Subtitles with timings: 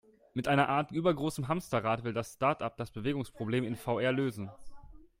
[0.33, 4.49] Mit einer Art übergroßem Hamsterrad, will das Startup das Bewegungsproblem in VR lösen.